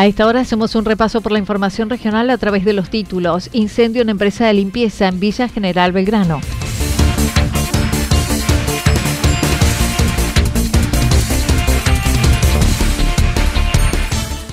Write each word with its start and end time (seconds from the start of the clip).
A 0.00 0.06
esta 0.06 0.26
hora 0.26 0.40
hacemos 0.40 0.74
un 0.76 0.86
repaso 0.86 1.20
por 1.20 1.30
la 1.30 1.38
información 1.38 1.90
regional 1.90 2.30
a 2.30 2.38
través 2.38 2.64
de 2.64 2.72
los 2.72 2.88
títulos. 2.88 3.50
Incendio 3.52 4.00
en 4.00 4.08
empresa 4.08 4.46
de 4.46 4.54
limpieza 4.54 5.08
en 5.08 5.20
Villa 5.20 5.46
General 5.46 5.92
Belgrano. 5.92 6.40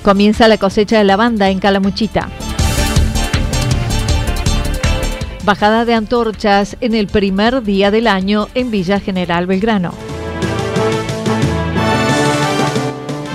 Comienza 0.03 0.49
la 0.49 0.57
cosecha 0.57 0.97
de 0.97 1.05
lavanda 1.05 1.49
en 1.49 1.59
Calamuchita. 1.59 2.27
Bajada 5.45 5.85
de 5.85 5.93
antorchas 5.93 6.75
en 6.81 6.93
el 6.93 7.07
primer 7.07 7.63
día 7.63 7.89
del 7.89 8.07
año 8.07 8.49
en 8.53 8.69
Villa 8.69 8.99
General 8.99 9.47
Belgrano. 9.47 10.06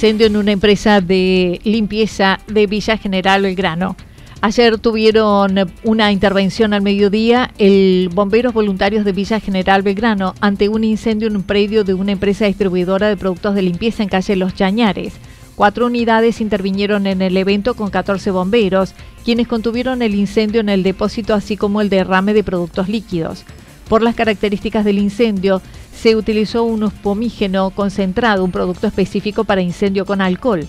Incendio 0.00 0.28
en 0.28 0.36
una 0.38 0.52
empresa 0.52 1.02
de 1.02 1.60
limpieza 1.62 2.40
de 2.46 2.66
Villa 2.66 2.96
General 2.96 3.42
Belgrano. 3.42 3.96
Ayer 4.40 4.78
tuvieron 4.78 5.70
una 5.84 6.10
intervención 6.10 6.72
al 6.72 6.80
mediodía 6.80 7.50
el 7.58 8.08
bomberos 8.10 8.54
voluntarios 8.54 9.04
de 9.04 9.12
Villa 9.12 9.40
General 9.40 9.82
Belgrano 9.82 10.34
ante 10.40 10.70
un 10.70 10.84
incendio 10.84 11.28
en 11.28 11.36
un 11.36 11.42
predio 11.42 11.84
de 11.84 11.92
una 11.92 12.12
empresa 12.12 12.46
distribuidora 12.46 13.08
de 13.08 13.18
productos 13.18 13.54
de 13.54 13.60
limpieza 13.60 14.02
en 14.02 14.08
calle 14.08 14.36
Los 14.36 14.54
Chañares. 14.54 15.12
Cuatro 15.54 15.84
unidades 15.84 16.40
intervinieron 16.40 17.06
en 17.06 17.20
el 17.20 17.36
evento 17.36 17.74
con 17.74 17.90
14 17.90 18.30
bomberos, 18.30 18.94
quienes 19.22 19.48
contuvieron 19.48 20.00
el 20.00 20.14
incendio 20.14 20.62
en 20.62 20.70
el 20.70 20.82
depósito 20.82 21.34
así 21.34 21.58
como 21.58 21.82
el 21.82 21.90
derrame 21.90 22.32
de 22.32 22.42
productos 22.42 22.88
líquidos. 22.88 23.44
Por 23.86 24.00
las 24.00 24.14
características 24.14 24.86
del 24.86 24.98
incendio, 24.98 25.60
se 26.00 26.16
utilizó 26.16 26.62
un 26.62 26.84
espomígeno 26.84 27.70
concentrado, 27.70 28.42
un 28.42 28.52
producto 28.52 28.86
específico 28.86 29.44
para 29.44 29.60
incendio 29.60 30.06
con 30.06 30.22
alcohol. 30.22 30.66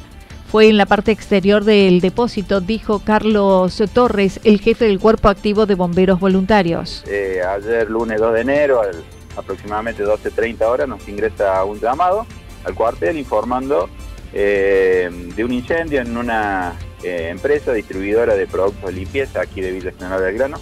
Fue 0.51 0.67
en 0.67 0.75
la 0.75 0.85
parte 0.85 1.13
exterior 1.13 1.63
del 1.63 2.01
depósito, 2.01 2.59
dijo 2.59 2.99
Carlos 2.99 3.81
Torres, 3.93 4.41
el 4.43 4.59
jefe 4.59 4.85
del 4.85 4.99
Cuerpo 4.99 5.29
Activo 5.29 5.65
de 5.65 5.75
Bomberos 5.75 6.19
Voluntarios. 6.19 7.05
Eh, 7.07 7.41
ayer, 7.41 7.89
lunes 7.89 8.19
2 8.19 8.33
de 8.33 8.41
enero, 8.41 8.81
al 8.81 9.01
aproximadamente 9.37 10.03
12.30 10.03 10.61
horas, 10.63 10.89
nos 10.89 11.07
ingresa 11.07 11.63
un 11.63 11.79
llamado 11.79 12.25
al 12.65 12.75
cuartel 12.75 13.17
informando 13.17 13.89
eh, 14.33 15.09
de 15.33 15.45
un 15.45 15.53
incendio 15.53 16.01
en 16.01 16.17
una 16.17 16.73
eh, 17.03 17.29
empresa 17.31 17.71
distribuidora 17.71 18.35
de 18.35 18.47
productos 18.47 18.87
de 18.87 18.91
limpieza 18.91 19.39
aquí 19.39 19.61
de 19.61 19.71
Villa 19.71 19.93
General 19.93 20.21
Belgrano, 20.21 20.57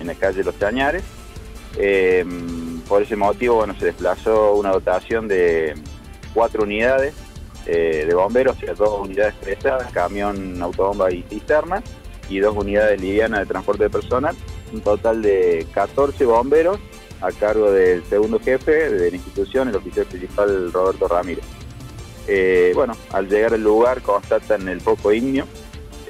en 0.00 0.06
la 0.06 0.14
calle 0.14 0.42
Los 0.42 0.58
Chañares 0.58 1.02
por 2.88 3.02
ese 3.02 3.16
motivo, 3.16 3.56
bueno, 3.56 3.74
se 3.78 3.86
desplazó 3.86 4.54
una 4.54 4.70
dotación 4.70 5.28
de 5.28 5.74
cuatro 6.34 6.64
unidades 6.64 7.14
eh, 7.66 8.04
de 8.06 8.14
bomberos, 8.14 8.56
dos 8.76 9.00
unidades 9.00 9.34
pesadas, 9.36 9.90
camión, 9.92 10.60
autobomba 10.60 11.10
y 11.10 11.22
cisterna, 11.22 11.82
y 12.28 12.38
dos 12.38 12.54
unidades 12.56 13.00
livianas 13.00 13.40
de 13.40 13.46
transporte 13.46 13.84
de 13.84 13.90
personal, 13.90 14.36
un 14.72 14.80
total 14.80 15.22
de 15.22 15.66
14 15.72 16.24
bomberos 16.26 16.78
a 17.20 17.32
cargo 17.32 17.70
del 17.70 18.04
segundo 18.04 18.38
jefe 18.38 18.90
de 18.90 19.10
la 19.10 19.16
institución, 19.16 19.68
el 19.68 19.76
oficial 19.76 20.04
principal 20.06 20.72
Roberto 20.72 21.08
Ramírez. 21.08 21.44
Eh, 22.26 22.72
bueno, 22.74 22.94
al 23.12 23.28
llegar 23.28 23.54
al 23.54 23.62
lugar 23.62 24.02
constatan 24.02 24.68
el 24.68 24.80
foco 24.80 25.12
ignio, 25.12 25.46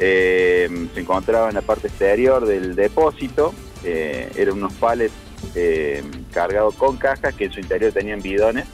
eh, 0.00 0.88
se 0.92 1.00
encontraba 1.00 1.48
en 1.48 1.54
la 1.54 1.62
parte 1.62 1.86
exterior 1.86 2.46
del 2.46 2.74
depósito, 2.74 3.54
eran 3.84 4.54
unos 4.54 4.72
palets 4.74 5.12
eh, 5.54 6.02
cargado 6.32 6.70
con 6.72 6.96
cajas 6.96 7.34
que 7.34 7.44
en 7.44 7.52
su 7.52 7.60
interior 7.60 7.92
tenían 7.92 8.20
bidones 8.20 8.66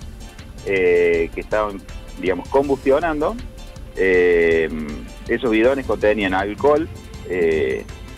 eh, 0.66 1.30
que 1.34 1.40
estaban, 1.40 1.80
digamos, 2.20 2.48
combustionando. 2.48 3.36
Eh, 3.96 4.68
esos 5.28 5.50
bidones 5.50 5.86
contenían 5.86 6.34
alcohol, 6.34 6.88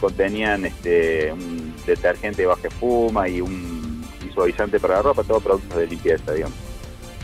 contenían 0.00 0.64
este, 0.64 1.32
un 1.32 1.74
detergente 1.86 2.42
de 2.42 2.46
baja 2.46 2.68
espuma 2.68 3.28
y 3.28 3.40
un 3.40 4.04
suavizante 4.32 4.80
para 4.80 4.96
la 4.96 5.02
ropa, 5.02 5.22
todos 5.22 5.42
productos 5.42 5.78
de 5.78 5.86
limpieza, 5.86 6.32
digamos. 6.32 6.56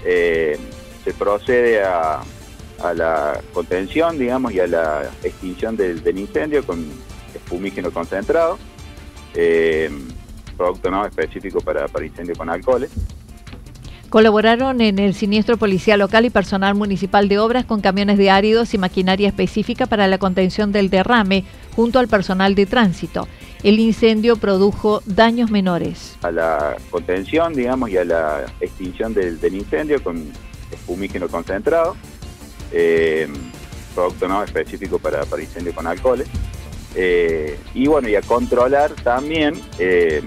se 0.03 1.15
procede 1.19 1.83
a, 1.83 2.23
la 2.95 3.41
contención, 3.53 4.19
digamos, 4.19 4.53
y 4.53 4.61
a 4.61 4.67
la 4.67 5.11
extinción 5.23 5.77
del, 5.77 6.19
incendio 6.19 6.65
con 6.65 6.85
espumígeno 7.35 7.91
concentrado 7.91 8.59
producto 10.59 10.91
¿no? 10.91 11.07
específico 11.07 11.61
para, 11.61 11.89
para 11.89 12.05
incendio 12.05 12.35
con 12.37 12.51
alcoholes. 12.51 12.91
Colaboraron 14.11 14.81
en 14.81 14.99
el 14.99 15.13
siniestro 15.13 15.59
policial 15.59 16.01
local 16.01 16.25
y 16.25 16.31
personal 16.31 16.75
municipal 16.75 17.29
de 17.29 17.39
obras 17.39 17.67
con 17.67 17.83
camiones 17.83 18.17
de 18.17 18.31
áridos 18.31 18.73
y 18.73 18.79
maquinaria 18.79 19.29
específica 19.29 19.85
para 19.85 20.09
la 20.09 20.17
contención 20.17 20.73
del 20.73 20.89
derrame 20.89 21.45
junto 21.77 21.99
al 21.99 22.09
personal 22.09 22.55
de 22.55 22.65
tránsito. 22.65 23.29
El 23.63 23.79
incendio 23.79 24.37
produjo 24.37 25.03
daños 25.05 25.51
menores. 25.51 26.17
A 26.23 26.31
la 26.31 26.77
contención, 26.91 27.53
digamos, 27.53 27.91
y 27.91 27.99
a 27.99 28.05
la 28.05 28.47
extinción 28.61 29.13
del, 29.13 29.55
incendio 29.55 30.03
con 30.03 30.33
espumígeno 30.73 31.29
concentrado, 31.29 31.95
eh, 32.73 33.29
producto 33.95 34.27
no 34.27 34.43
específico 34.43 34.99
para, 34.99 35.27
para 35.27 35.43
incendio 35.43 35.75
con 35.75 35.87
alcoholes. 35.87 36.29
Eh, 36.95 37.59
y 37.75 37.87
bueno, 37.87 38.09
y 38.09 38.15
a 38.15 38.23
controlar 38.23 38.93
también 38.93 39.61
eh, 39.79 40.23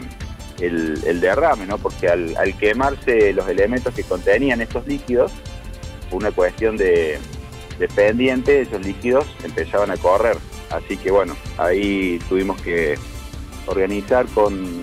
el, 0.62 1.20
derrame, 1.20 1.66
¿no? 1.66 1.78
Porque 1.78 2.08
al, 2.08 2.58
quemarse 2.58 3.34
los 3.34 3.48
elementos 3.48 3.94
que 3.94 4.04
contenían 4.04 4.62
estos 4.62 4.86
líquidos, 4.88 5.32
una 6.12 6.32
cuestión 6.32 6.78
de, 6.78 7.20
pendiente, 7.96 8.62
esos 8.62 8.86
líquidos 8.86 9.26
empezaban 9.44 9.92
a 9.92 9.98
correr. 9.98 10.38
Así 10.70 10.98
que 10.98 11.12
bueno, 11.12 11.36
ahí 11.58 12.20
tuvimos 12.30 12.62
que 12.62 12.98
organizar 13.66 14.26
con, 14.28 14.82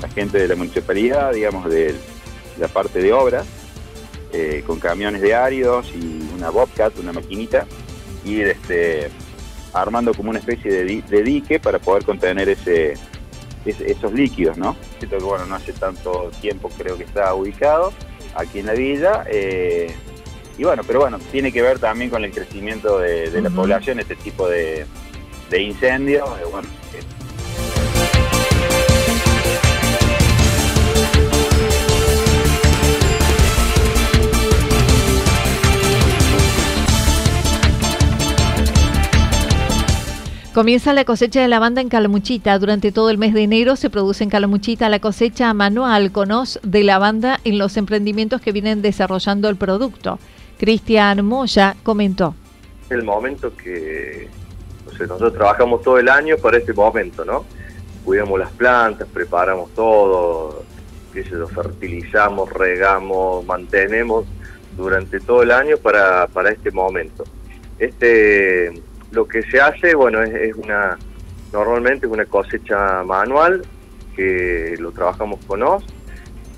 la 0.00 0.08
gente 0.08 0.38
de 0.38 0.48
la 0.48 0.56
municipalidad, 0.56 1.32
digamos, 1.32 1.70
de 1.70 1.94
la 2.58 2.68
parte 2.68 3.00
de 3.00 3.12
obras, 3.12 3.46
eh, 4.32 4.64
con 4.66 4.80
camiones 4.80 5.22
de 5.22 5.34
áridos 5.34 5.92
y 5.94 6.28
una 6.34 6.50
Bobcat, 6.50 6.98
una 6.98 7.12
maquinita, 7.12 7.66
ir 8.24 8.48
este, 8.48 9.10
armando 9.72 10.12
como 10.12 10.30
una 10.30 10.40
especie 10.40 10.70
de 10.72 11.22
dique 11.22 11.60
para 11.60 11.78
poder 11.78 12.04
contener 12.04 12.48
ese, 12.48 12.94
esos 13.64 14.12
líquidos, 14.12 14.56
¿no? 14.56 14.76
Siento 14.98 15.18
que 15.18 15.24
bueno, 15.24 15.46
no 15.46 15.54
hace 15.54 15.72
tanto 15.72 16.30
tiempo 16.40 16.68
creo 16.76 16.96
que 16.96 17.04
está 17.04 17.34
ubicado 17.34 17.92
aquí 18.34 18.60
en 18.60 18.66
la 18.66 18.72
villa. 18.74 19.24
Eh, 19.28 19.94
y 20.56 20.64
bueno, 20.64 20.82
pero 20.86 21.00
bueno, 21.00 21.18
tiene 21.32 21.50
que 21.50 21.62
ver 21.62 21.78
también 21.78 22.10
con 22.10 22.24
el 22.24 22.30
crecimiento 22.30 22.98
de, 22.98 23.40
la 23.40 23.50
población, 23.50 23.98
este 23.98 24.16
tipo 24.16 24.48
de, 24.48 24.86
de 25.50 25.62
incendios. 25.62 26.28
Eh, 26.40 26.44
bueno, 26.50 26.68
Comienza 40.54 40.92
la 40.92 41.04
cosecha 41.04 41.40
de 41.40 41.48
lavanda 41.48 41.80
en 41.80 41.88
Calamuchita. 41.88 42.56
Durante 42.60 42.92
todo 42.92 43.10
el 43.10 43.18
mes 43.18 43.34
de 43.34 43.42
enero 43.42 43.74
se 43.74 43.90
produce 43.90 44.22
en 44.22 44.30
Calamuchita 44.30 44.88
la 44.88 45.00
cosecha 45.00 45.52
manual 45.52 46.12
con 46.12 46.30
os 46.30 46.60
de 46.62 46.84
lavanda 46.84 47.40
en 47.42 47.58
los 47.58 47.76
emprendimientos 47.76 48.40
que 48.40 48.52
vienen 48.52 48.80
desarrollando 48.80 49.48
el 49.48 49.56
producto. 49.56 50.20
Cristian 50.56 51.26
Moya 51.26 51.74
comentó. 51.82 52.36
El 52.88 53.02
momento 53.02 53.56
que 53.56 54.28
nosotros 54.86 55.32
trabajamos 55.32 55.82
todo 55.82 55.98
el 55.98 56.08
año 56.08 56.36
para 56.36 56.58
este 56.58 56.72
momento, 56.72 57.24
¿no? 57.24 57.44
Cuidamos 58.04 58.38
las 58.38 58.52
plantas, 58.52 59.08
preparamos 59.12 59.74
todo, 59.74 60.62
qué 61.12 61.24
fertilizamos, 61.24 62.48
regamos, 62.52 63.44
mantenemos 63.44 64.24
durante 64.76 65.18
todo 65.18 65.42
el 65.42 65.50
año 65.50 65.78
para, 65.78 66.28
para 66.28 66.50
este 66.50 66.70
momento. 66.70 67.24
Este 67.76 68.72
lo 69.14 69.26
que 69.26 69.42
se 69.42 69.60
hace, 69.60 69.94
bueno, 69.94 70.22
es, 70.22 70.54
una, 70.56 70.98
normalmente 71.52 72.06
es 72.06 72.12
una 72.12 72.26
cosecha 72.26 73.02
manual 73.04 73.62
que 74.14 74.76
lo 74.78 74.92
trabajamos 74.92 75.44
con 75.46 75.62
os 75.62 75.84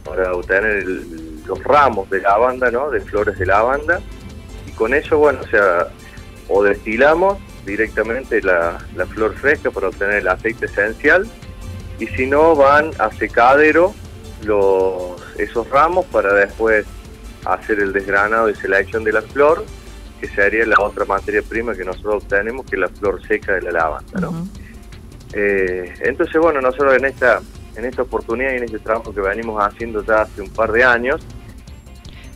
para 0.05 0.32
obtener 0.32 0.85
los 1.47 1.62
ramos 1.64 2.08
de 2.11 2.20
lavanda, 2.20 2.70
¿no? 2.70 2.91
De 2.91 3.00
flores 3.00 3.38
de 3.38 3.47
lavanda. 3.47 4.00
Y 4.67 4.70
con 4.73 4.94
eso, 4.94 5.19
bueno, 5.19 5.41
o 5.43 5.47
sea, 5.49 5.88
o 6.49 6.62
destilamos 6.62 7.38
directamente 7.64 8.41
la, 8.41 8.79
flor 9.08 9.35
fresca 9.35 9.70
para 9.70 9.88
obtener 9.88 10.17
el 10.17 10.29
aceite 10.29 10.67
esencial. 10.67 11.26
Y 11.99 12.06
si 12.06 12.26
no 12.26 12.55
van 12.55 12.91
a 12.99 13.11
secadero 13.11 13.94
los, 14.44 15.20
esos 15.38 15.69
ramos 15.70 16.06
para 16.06 16.32
después 16.35 16.87
hacer 17.44 17.81
el 17.81 17.93
desgranado 17.93 18.49
y 18.49 18.55
selección 18.55 19.03
de 19.03 19.12
la 19.12 19.23
flor 19.23 19.64
que 20.20 20.28
sería 20.28 20.66
la 20.66 20.76
otra 20.80 21.04
materia 21.04 21.42
prima 21.42 21.74
que 21.74 21.84
nosotros 21.84 22.24
obtenemos, 22.24 22.66
que 22.66 22.76
es 22.76 22.80
la 22.80 22.88
flor 22.88 23.26
seca 23.26 23.54
de 23.54 23.62
la 23.62 23.72
lavanda. 23.72 24.20
¿no? 24.20 24.48
Eh, 25.32 25.94
entonces, 26.00 26.40
bueno, 26.40 26.60
nosotros 26.60 26.96
en 26.96 27.04
esta, 27.04 27.40
en 27.76 27.84
esta 27.84 28.02
oportunidad 28.02 28.52
y 28.52 28.56
en 28.56 28.64
este 28.64 28.78
trabajo 28.78 29.12
que 29.12 29.20
venimos 29.20 29.62
haciendo 29.62 30.04
ya 30.04 30.22
hace 30.22 30.42
un 30.42 30.50
par 30.50 30.72
de 30.72 30.84
años, 30.84 31.20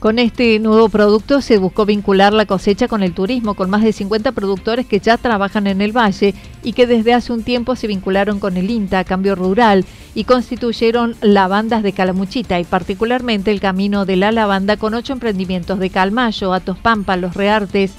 con 0.01 0.19
este 0.19 0.59
nuevo 0.59 0.89
producto 0.89 1.43
se 1.43 1.59
buscó 1.59 1.85
vincular 1.85 2.33
la 2.33 2.47
cosecha 2.47 2.89
con 2.89 3.03
el 3.03 3.13
turismo, 3.13 3.53
con 3.53 3.69
más 3.69 3.83
de 3.83 3.93
50 3.93 4.33
productores 4.33 4.87
que 4.87 4.99
ya 4.99 5.19
trabajan 5.19 5.67
en 5.67 5.83
el 5.83 5.95
valle 5.95 6.35
y 6.63 6.73
que 6.73 6.87
desde 6.87 7.13
hace 7.13 7.35
un 7.35 7.45
tiempo 7.45 7.77
se 7.77 7.87
vincularon 7.87 8.41
con 8.41 8.57
el 8.57 8.71
INTA, 8.71 9.05
Cambio 9.05 9.35
Rural, 9.35 9.85
y 10.15 10.25
constituyeron 10.25 11.17
lavandas 11.21 11.83
de 11.83 11.93
Calamuchita 11.93 12.59
y 12.59 12.65
particularmente 12.65 13.51
el 13.51 13.61
Camino 13.61 14.07
de 14.07 14.17
la 14.17 14.33
Lavanda 14.33 14.79
con 14.79 14.95
ocho 14.95 15.13
emprendimientos 15.13 15.79
de 15.79 15.91
Calmayo, 15.91 16.55
Atos 16.55 16.79
Pampa, 16.79 17.19
Los 17.19 17.35
Reartes, 17.35 17.93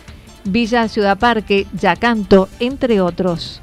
Villa 0.44 0.88
Ciudad 0.88 1.20
Parque, 1.20 1.68
Yacanto, 1.80 2.50
entre 2.60 3.00
otros. 3.00 3.62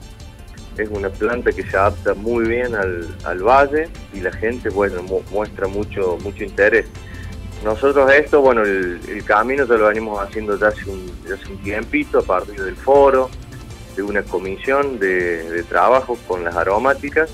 Es 0.76 0.88
una 0.90 1.08
planta 1.08 1.50
que 1.50 1.64
se 1.64 1.76
adapta 1.76 2.14
muy 2.14 2.46
bien 2.46 2.72
al, 2.76 3.42
valle 3.42 3.88
y 4.14 4.20
la 4.20 4.30
gente 4.30 4.68
bueno, 4.68 5.02
muestra 5.32 5.66
mucho, 5.66 6.18
mucho 6.22 6.44
interés 6.44 6.86
nosotros 7.64 8.10
esto, 8.12 8.40
bueno, 8.40 8.62
el, 8.62 9.24
camino 9.24 9.64
ya 9.66 9.74
lo 9.74 9.88
venimos 9.88 10.20
haciendo 10.22 10.58
ya 10.58 10.68
hace, 10.68 10.88
un, 10.88 11.10
tiempito 11.62 12.20
a 12.20 12.22
partir 12.22 12.62
del 12.62 12.76
foro, 12.76 13.30
de 13.96 14.02
una 14.02 14.22
comisión 14.22 14.98
de, 14.98 15.64
trabajo 15.68 16.16
con 16.26 16.44
las 16.44 16.54
aromáticas, 16.54 17.30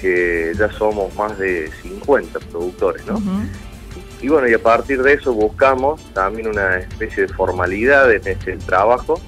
que 0.00 0.52
ya 0.58 0.70
somos 0.72 1.14
más 1.14 1.38
de 1.38 1.70
50 1.82 2.40
productores, 2.40 3.06
¿no? 3.06 3.20
Y 4.20 4.28
bueno, 4.28 4.48
y 4.48 4.54
a 4.54 4.58
partir 4.58 5.02
de 5.02 5.12
eso 5.12 5.32
buscamos 5.32 6.00
también 6.14 6.48
una 6.48 6.78
especie 6.78 7.26
de 7.26 7.32
formalidad 7.32 8.10
en 8.12 8.26
este 8.26 8.56
trabajo. 8.56 9.20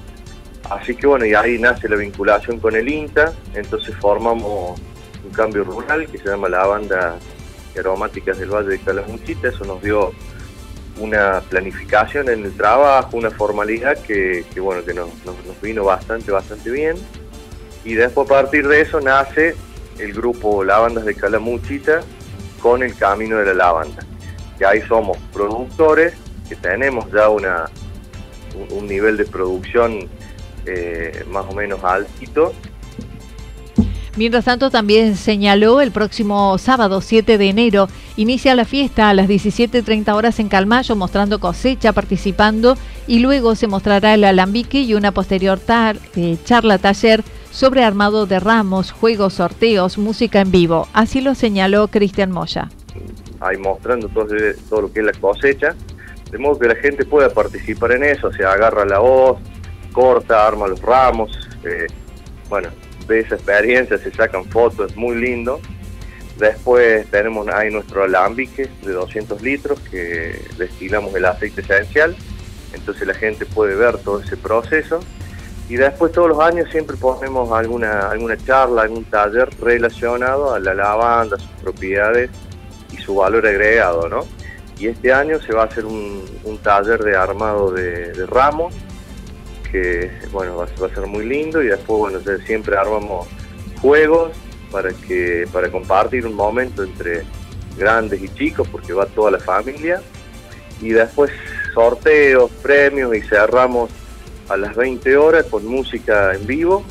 Así 0.69 0.95
que 0.95 1.07
bueno, 1.07 1.25
y 1.25 1.33
ahí 1.33 1.57
nace 1.59 1.87
la 1.87 1.95
vinculación 1.95 2.59
con 2.59 2.75
el 2.75 2.89
INTA, 2.89 3.31
entonces 3.53 3.95
formamos 3.95 4.79
un 5.23 5.31
cambio 5.31 5.63
rural 5.63 6.07
que 6.07 6.17
se 6.17 6.25
llama 6.27 6.49
la 6.49 6.65
banda 6.65 7.17
aromáticas 7.79 8.37
del 8.37 8.49
Valle 8.49 8.69
de 8.69 8.79
Calamuchita, 8.79 9.49
eso 9.49 9.65
nos 9.65 9.81
dio 9.81 10.11
una 10.99 11.41
planificación 11.41 12.29
en 12.29 12.45
el 12.45 12.53
trabajo, 12.53 13.17
una 13.17 13.31
formalidad 13.31 13.97
que, 13.99 14.45
bueno, 14.59 14.83
que 14.83 14.93
nos, 14.93 15.09
vino 15.61 15.83
bastante, 15.83 16.31
bastante 16.31 16.69
bien. 16.71 16.97
Y 17.83 17.93
después 17.93 18.29
a 18.29 18.33
partir 18.41 18.67
de 18.67 18.81
eso 18.81 18.99
nace 18.99 19.55
el 19.99 20.13
grupo 20.13 20.63
Lavandas 20.63 21.05
de 21.05 21.15
Calamuchita 21.15 22.01
con 22.61 22.83
el 22.83 22.95
Camino 22.95 23.37
de 23.37 23.45
la 23.45 23.53
Lavanda. 23.53 24.03
Y 24.59 24.63
ahí 24.63 24.81
somos 24.87 25.17
productores 25.31 26.13
que 26.49 26.55
tenemos 26.55 27.09
ya 27.11 27.29
una, 27.29 27.65
un, 28.71 28.87
nivel 28.87 29.17
de 29.17 29.25
producción 29.25 30.09
eh, 30.65 31.23
más 31.29 31.45
o 31.47 31.53
menos 31.53 31.83
altito 31.83 32.53
Mientras 34.17 34.45
tanto, 34.45 34.71
también 34.71 35.15
señaló 35.15 35.79
el 35.79 35.91
próximo 35.91 36.57
sábado 36.57 37.01
7 37.01 37.37
de 37.37 37.49
enero 37.49 37.87
inicia 38.15 38.55
la 38.55 38.65
fiesta 38.65 39.09
a 39.09 39.13
las 39.13 39.27
17.30 39.27 40.11
horas 40.15 40.39
en 40.39 40.49
Calmayo, 40.49 40.95
mostrando 40.95 41.39
cosecha, 41.39 41.93
participando 41.93 42.75
y 43.05 43.19
luego 43.19 43.53
se 43.53 43.67
mostrará 43.67 44.15
el 44.15 44.23
alambique 44.23 44.81
y 44.81 44.95
una 44.95 45.11
posterior 45.11 45.59
eh, 46.15 46.37
charla 46.45 46.79
taller 46.79 47.23
sobre 47.51 47.83
armado 47.83 48.25
de 48.25 48.39
ramos, 48.39 48.91
juegos, 48.91 49.35
sorteos, 49.35 49.99
música 49.99 50.41
en 50.41 50.49
vivo. 50.49 50.87
Así 50.93 51.21
lo 51.21 51.35
señaló 51.35 51.87
Cristian 51.87 52.31
Moya. 52.31 52.69
Ahí 53.39 53.57
mostrando 53.57 54.09
todo, 54.09 54.29
todo, 54.67 54.81
lo 54.81 54.91
que 54.91 55.01
es 55.01 55.05
la 55.05 55.13
cosecha, 55.13 55.75
de 56.31 56.37
modo 56.39 56.57
que 56.57 56.67
la 56.69 56.75
gente 56.75 57.05
pueda 57.05 57.29
participar 57.29 57.91
en 57.91 58.03
eso, 58.03 58.33
se 58.33 58.43
agarra 58.43 58.83
la 58.83 58.97
voz, 58.97 59.37
corta, 59.93 60.47
arma 60.47 60.67
los 60.67 60.81
ramos, 60.81 61.29
eh, 61.63 61.85
bueno, 62.49 62.69
de 63.07 63.21
esa 63.21 63.35
experiencia, 63.35 63.97
se 63.97 64.11
sacan 64.11 64.45
fotos, 64.45 64.91
es 64.91 64.97
muy 64.97 65.15
lindo. 65.15 65.59
Después 66.37 67.07
tenemos 67.09 67.47
ahí 67.47 67.71
nuestro 67.71 68.03
alambique 68.03 68.69
de 68.83 68.91
200 68.91 69.41
litros 69.41 69.79
que 69.79 70.39
destilamos 70.57 71.13
el 71.15 71.25
aceite 71.25 71.61
esencial, 71.61 72.15
entonces 72.73 73.07
la 73.07 73.15
gente 73.15 73.45
puede 73.45 73.75
ver 73.75 73.97
todo 73.99 74.21
ese 74.21 74.37
proceso. 74.37 74.99
Y 75.69 75.75
después 75.75 76.13
todos 76.13 76.29
los 76.29 76.39
años 76.39 76.69
siempre 76.71 76.95
ponemos 76.95 77.51
alguna, 77.51 78.09
alguna 78.09 78.37
charla, 78.37 78.83
algún 78.83 79.03
taller 79.05 79.49
relacionado 79.59 80.53
a 80.53 80.59
la 80.59 80.73
lavanda, 80.73 81.37
sus 81.37 81.49
propiedades 81.61 82.29
y 82.93 82.97
su 82.97 83.15
valor 83.15 83.45
agregado, 83.45 84.07
¿no? 84.07 84.25
Y 84.79 84.87
este 84.87 85.11
año 85.11 85.41
se 85.41 85.53
va 85.53 85.63
a 85.63 85.65
hacer 85.65 85.85
un, 85.85 86.23
taller 86.63 87.03
de 87.03 87.15
armado 87.15 87.71
de, 87.71 88.13
de 88.13 88.25
ramos 88.25 88.73
que 89.71 90.11
bueno 90.31 90.57
va, 90.57 90.65
a 90.65 90.95
ser 90.95 91.07
muy 91.07 91.25
lindo 91.25 91.61
y 91.61 91.67
después 91.67 91.99
bueno 91.99 92.19
siempre 92.45 92.77
armamos 92.77 93.27
juegos 93.81 94.31
para 94.71 94.91
que 94.91 95.47
para 95.51 95.69
compartir 95.69 96.25
un 96.25 96.33
momento 96.33 96.83
entre 96.83 97.23
grandes 97.77 98.21
y 98.21 98.29
chicos 98.29 98.67
porque 98.67 98.93
va 98.93 99.05
toda 99.05 99.31
la 99.31 99.39
familia. 99.39 100.01
Y 100.81 100.89
después 100.89 101.31
sorteos, 101.73 102.51
premios 102.61 103.15
y 103.15 103.21
cerramos 103.21 103.89
a 104.49 104.57
las 104.57 104.75
20 104.75 105.17
horas 105.17 105.45
con 105.45 105.65
música 105.65 106.33
en 106.33 106.45
vivo 106.45 106.83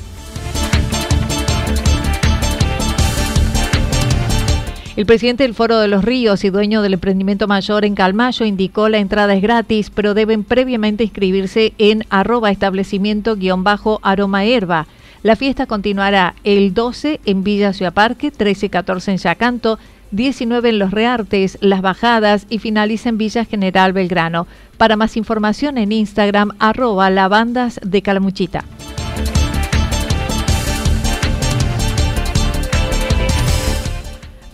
El 4.97 5.05
presidente 5.05 5.43
del 5.43 5.53
Foro 5.53 5.79
de 5.79 5.89
los 5.89 6.03
Ríos 6.03 6.43
y 6.43 6.49
dueño 6.49 6.81
del 6.81 6.95
emprendimiento 6.95 7.47
mayor 7.47 7.85
en 7.85 7.95
Calmayo 7.95 8.47
indicó 8.47 8.89
la 8.89 8.97
entrada 8.97 9.35
es 9.35 9.43
gratis, 9.43 9.91
pero 9.91 10.15
deben 10.15 10.43
previamente 10.43 11.05
inscribirse 11.05 11.75
en 11.77 12.05
arroba 12.09 12.51
establecimiento-aroma 12.51 14.45
herba. 14.47 14.87
La 15.23 15.37
fiesta 15.37 15.67
continuará 15.67 16.35
el 16.45 16.73
12 16.73 17.21
en 17.27 17.45
Villa 17.45 17.75
Ciudad 17.75 17.93
Parque, 17.93 18.31
13 18.31 18.67
y 18.67 18.69
14 18.71 19.11
en 19.11 19.19
Yacanto, 19.19 19.79
19 20.13 20.71
en 20.71 20.79
Los 20.79 20.93
Reartes, 20.93 21.59
Las 21.61 21.83
Bajadas 21.83 22.47
y 22.49 22.59
finaliza 22.59 23.11
en 23.11 23.19
Villa 23.19 23.45
General 23.45 23.93
Belgrano. 23.93 24.47
Para 24.79 24.97
más 24.97 25.19
información 25.19 25.77
en 25.77 25.93
Instagram, 25.93 26.53
arroba 26.59 27.11
lavandas 27.11 27.79
de 27.85 28.01
Calamuchita. 28.01 28.65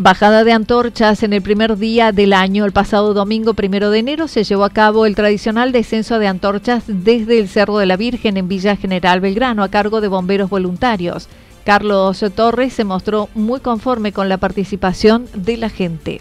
Bajada 0.02 0.42
de 0.42 0.50
antorchas 0.50 1.22
en 1.22 1.32
el 1.32 1.42
primer 1.42 1.76
día 1.76 2.10
del 2.10 2.32
año. 2.32 2.64
El 2.64 2.72
pasado 2.72 3.14
domingo 3.14 3.54
primero 3.54 3.88
de 3.90 4.00
enero 4.00 4.26
se 4.26 4.42
llevó 4.42 4.64
a 4.64 4.70
cabo 4.70 5.06
el 5.06 5.14
tradicional 5.14 5.70
descenso 5.70 6.18
de 6.18 6.26
antorchas 6.26 6.82
desde 6.88 7.38
el 7.38 7.46
Cerro 7.46 7.78
de 7.78 7.86
la 7.86 7.96
Virgen 7.96 8.36
en 8.36 8.48
Villa 8.48 8.74
General 8.74 9.20
Belgrano 9.20 9.62
a 9.62 9.68
cargo 9.68 10.00
de 10.00 10.08
bomberos 10.08 10.50
voluntarios. 10.50 11.28
Carlos 11.64 12.24
Torres 12.34 12.72
se 12.72 12.82
mostró 12.82 13.28
muy 13.36 13.60
conforme 13.60 14.10
con 14.10 14.28
la 14.28 14.38
participación 14.38 15.28
de 15.34 15.56
la 15.56 15.68
gente. 15.68 16.20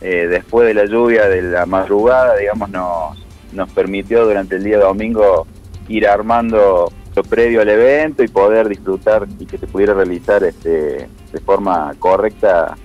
Eh, 0.00 0.26
después 0.28 0.66
de 0.66 0.74
la 0.74 0.84
lluvia 0.84 1.28
de 1.28 1.40
la 1.40 1.66
madrugada, 1.66 2.36
digamos, 2.36 2.68
nos, 2.70 3.16
nos 3.52 3.70
permitió 3.70 4.24
durante 4.24 4.56
el 4.56 4.64
día 4.64 4.80
domingo 4.80 5.46
ir 5.86 6.08
armando 6.08 6.92
lo 7.14 7.22
previo 7.22 7.60
al 7.60 7.68
evento 7.68 8.22
y 8.22 8.28
poder 8.28 8.68
disfrutar 8.68 9.26
y 9.38 9.46
que 9.46 9.58
se 9.58 9.66
pudiera 9.66 9.94
realizar 9.94 10.42
este, 10.44 11.08
de 11.32 11.40
forma 11.44 11.94
correcta 11.98 12.76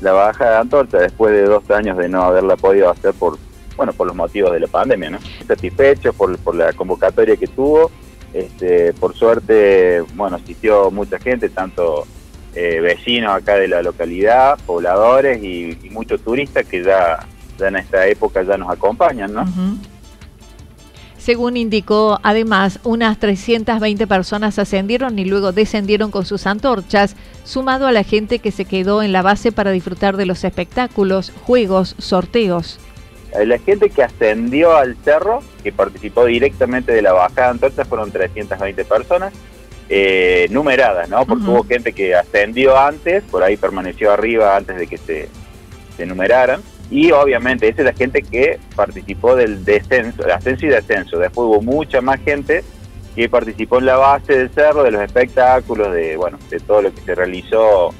la 0.00 0.12
baja 0.12 0.50
de 0.50 0.56
antorcha 0.56 0.98
después 0.98 1.32
de 1.32 1.42
dos 1.42 1.68
años 1.70 1.96
de 1.98 2.08
no 2.08 2.22
haberla 2.22 2.56
podido 2.56 2.90
hacer 2.90 3.14
por 3.14 3.38
bueno 3.76 3.92
por 3.92 4.06
los 4.06 4.16
motivos 4.16 4.52
de 4.52 4.60
la 4.60 4.66
pandemia 4.66 5.10
no 5.10 5.18
satisfecho 5.46 6.12
por, 6.12 6.36
por 6.38 6.54
la 6.54 6.72
convocatoria 6.72 7.36
que 7.36 7.46
tuvo. 7.46 7.90
Este, 8.32 8.92
por 8.94 9.14
suerte 9.14 10.02
bueno 10.14 10.36
asistió 10.36 10.90
mucha 10.90 11.20
gente 11.20 11.48
tanto 11.50 12.04
eh, 12.54 12.80
vecinos 12.80 13.32
acá 13.32 13.56
de 13.56 13.68
la 13.68 13.80
localidad 13.80 14.58
pobladores 14.66 15.42
y, 15.42 15.78
muchos 15.90 16.20
turistas 16.22 16.66
que 16.66 16.82
ya, 16.82 17.24
ya 17.56 17.68
en 17.68 17.76
esta 17.76 18.04
época 18.08 18.42
ya 18.42 18.56
nos 18.56 18.68
acompañan 18.68 19.32
no 19.32 19.44
según 21.24 21.56
indicó, 21.56 22.20
además, 22.22 22.80
unas 22.84 23.18
320 23.18 24.06
personas 24.06 24.58
ascendieron 24.58 25.18
y 25.18 25.24
luego 25.24 25.52
descendieron 25.52 26.10
con 26.10 26.26
sus 26.26 26.46
antorchas, 26.46 27.16
sumado 27.44 27.86
a 27.86 27.92
la 27.92 28.04
gente 28.04 28.40
que 28.40 28.50
se 28.50 28.66
quedó 28.66 29.02
en 29.02 29.12
la 29.12 29.22
base 29.22 29.50
para 29.50 29.70
disfrutar 29.70 30.18
de 30.18 30.26
los 30.26 30.44
espectáculos, 30.44 31.32
juegos, 31.46 31.94
sorteos. 31.96 32.78
Eh, 33.32 33.46
la 33.46 33.58
gente 33.58 33.88
que 33.88 34.02
ascendió 34.02 34.76
al 34.76 34.96
cerro, 35.02 35.42
que 35.62 35.72
participó 35.72 36.26
directamente 36.26 36.92
de 36.92 37.00
la 37.00 37.14
bajada 37.14 37.46
de 37.46 37.50
antorchas, 37.52 37.88
fueron 37.88 38.10
320 38.10 38.84
personas, 38.84 39.32
eh, 39.88 40.46
numeradas, 40.50 41.08
¿no? 41.08 41.24
Porque 41.24 41.44
hubo 41.44 41.64
gente 41.64 41.94
que 41.94 42.14
ascendió 42.14 42.78
antes, 42.78 43.24
por 43.24 43.42
ahí 43.42 43.56
permaneció 43.56 44.12
arriba 44.12 44.58
antes 44.58 44.76
de 44.76 44.86
que 44.86 44.98
se, 44.98 45.30
se 45.96 46.04
numeraran 46.04 46.60
y 46.90 47.10
obviamente 47.10 47.68
esa 47.68 47.82
es 47.82 47.86
la 47.86 47.92
gente 47.92 48.22
que 48.22 48.58
participó 48.76 49.34
del 49.36 49.64
descenso, 49.64 50.22
ascenso 50.32 50.66
y 50.66 50.68
descenso. 50.68 51.18
Después 51.18 51.46
hubo 51.46 51.62
mucha 51.62 52.00
más 52.00 52.20
gente 52.20 52.62
que 53.14 53.28
participó 53.28 53.78
en 53.78 53.86
la 53.86 53.96
base 53.96 54.36
del 54.36 54.50
cerro, 54.50 54.82
de 54.82 54.90
los 54.90 55.02
espectáculos, 55.02 55.92
de 55.92 56.16
bueno, 56.16 56.38
de 56.50 56.60
todo 56.60 56.82
lo 56.82 56.94
que 56.94 57.00
se 57.00 57.14
realizó, 57.14 57.94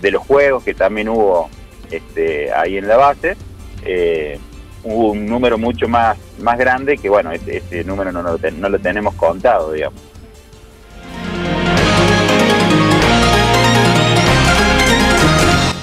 de 0.00 0.10
los 0.10 0.22
juegos 0.26 0.64
que 0.64 0.74
también 0.74 1.08
hubo 1.08 1.48
este, 1.90 2.52
ahí 2.52 2.78
en 2.78 2.88
la 2.88 2.96
base. 2.96 3.36
Eh, 3.84 4.38
hubo 4.84 5.12
un 5.12 5.26
número 5.26 5.58
mucho 5.58 5.88
más, 5.88 6.16
más 6.38 6.58
grande 6.58 6.96
que 6.96 7.08
bueno, 7.08 7.32
ese, 7.32 7.58
este 7.58 7.84
número 7.84 8.12
no, 8.12 8.22
no 8.22 8.68
lo 8.68 8.78
tenemos 8.78 9.14
contado, 9.14 9.72
digamos. 9.72 10.00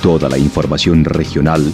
Toda 0.02 0.30
la 0.30 0.38
información 0.38 1.04
regional 1.04 1.74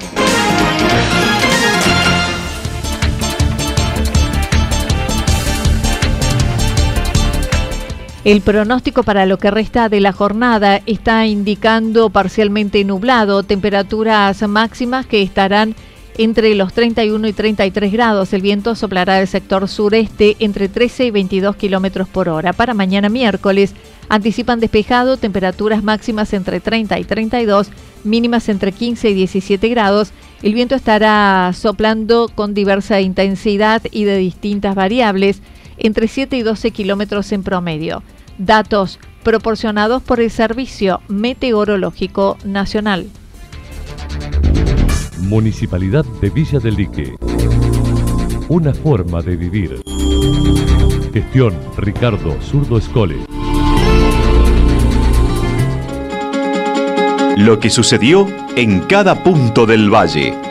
El 8.23 8.41
pronóstico 8.41 9.01
para 9.01 9.25
lo 9.25 9.39
que 9.39 9.49
resta 9.49 9.89
de 9.89 9.99
la 9.99 10.11
jornada 10.11 10.79
está 10.85 11.25
indicando 11.25 12.11
parcialmente 12.11 12.83
nublado, 12.83 13.41
temperaturas 13.41 14.47
máximas 14.47 15.07
que 15.07 15.23
estarán 15.23 15.75
entre 16.19 16.53
los 16.53 16.71
31 16.71 17.27
y 17.27 17.33
33 17.33 17.91
grados. 17.91 18.31
El 18.33 18.43
viento 18.43 18.75
soplará 18.75 19.15
del 19.15 19.27
sector 19.27 19.67
sureste 19.67 20.35
entre 20.37 20.69
13 20.69 21.05
y 21.05 21.11
22 21.11 21.55
kilómetros 21.55 22.07
por 22.07 22.29
hora. 22.29 22.53
Para 22.53 22.75
mañana 22.75 23.09
miércoles 23.09 23.73
anticipan 24.07 24.59
despejado, 24.59 25.17
temperaturas 25.17 25.81
máximas 25.81 26.31
entre 26.33 26.59
30 26.59 26.99
y 26.99 27.03
32, 27.05 27.71
mínimas 28.03 28.49
entre 28.49 28.71
15 28.71 29.09
y 29.09 29.13
17 29.15 29.67
grados. 29.69 30.11
El 30.43 30.53
viento 30.53 30.75
estará 30.75 31.51
soplando 31.55 32.29
con 32.35 32.53
diversa 32.53 33.01
intensidad 33.01 33.81
y 33.89 34.03
de 34.03 34.17
distintas 34.17 34.75
variables 34.75 35.41
entre 35.81 36.07
7 36.07 36.37
y 36.37 36.43
12 36.43 36.71
kilómetros 36.71 37.31
en 37.31 37.43
promedio. 37.43 38.03
Datos 38.37 38.99
proporcionados 39.23 40.01
por 40.01 40.19
el 40.19 40.31
Servicio 40.31 41.01
Meteorológico 41.07 42.37
Nacional. 42.43 43.07
Municipalidad 45.19 46.05
de 46.21 46.29
Villa 46.29 46.59
del 46.59 46.75
Lique. 46.75 47.15
Una 48.49 48.73
forma 48.73 49.21
de 49.21 49.35
vivir. 49.35 49.81
Gestión 51.13 51.53
Ricardo 51.77 52.35
Zurdo 52.41 52.77
Escole. 52.77 53.17
Lo 57.37 57.59
que 57.59 57.69
sucedió 57.69 58.27
en 58.55 58.81
cada 58.81 59.23
punto 59.23 59.65
del 59.65 59.89
valle. 59.89 60.50